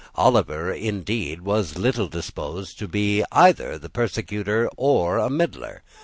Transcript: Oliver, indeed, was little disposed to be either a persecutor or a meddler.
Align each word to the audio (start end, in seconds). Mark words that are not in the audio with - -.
Oliver, 0.15 0.73
indeed, 0.73 1.41
was 1.41 1.77
little 1.77 2.07
disposed 2.07 2.79
to 2.79 2.87
be 2.87 3.23
either 3.31 3.73
a 3.73 3.79
persecutor 3.89 4.67
or 4.75 5.19
a 5.19 5.29
meddler. 5.29 5.83